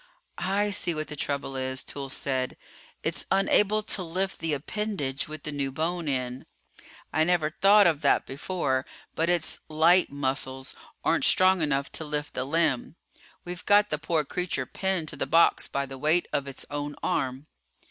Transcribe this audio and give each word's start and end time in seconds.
"I 0.49 0.71
see 0.71 0.95
what 0.95 1.09
the 1.09 1.15
trouble 1.15 1.55
is," 1.55 1.83
Toolls 1.83 2.13
said. 2.15 2.57
"It's 3.03 3.27
unable 3.29 3.83
to 3.83 4.01
lift 4.01 4.39
the 4.39 4.51
appendage 4.51 5.27
with 5.27 5.43
the 5.43 5.51
new 5.51 5.71
bone 5.71 6.07
in. 6.07 6.47
I 7.13 7.23
never 7.23 7.51
thought 7.61 7.85
of 7.85 8.01
that 8.01 8.25
before 8.25 8.83
but 9.13 9.29
its 9.29 9.59
'light' 9.69 10.11
muscles 10.11 10.73
aren't 11.03 11.25
strong 11.25 11.61
enough 11.61 11.91
to 11.91 12.03
lift 12.03 12.33
the 12.33 12.45
limb. 12.45 12.95
We've 13.45 13.63
got 13.63 13.91
the 13.91 13.99
poor 13.99 14.25
creature 14.25 14.65
pinned 14.65 15.07
to 15.09 15.15
the 15.15 15.27
box 15.27 15.67
by 15.67 15.85
the 15.85 15.99
weight 15.99 16.27
of 16.33 16.47
its 16.47 16.65
own 16.71 16.95
arm." 17.03 17.45